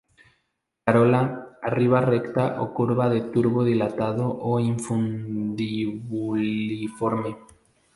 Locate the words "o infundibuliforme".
4.49-7.31